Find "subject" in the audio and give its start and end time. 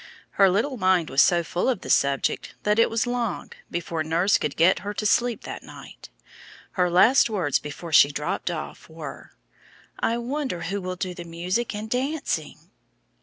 1.91-2.55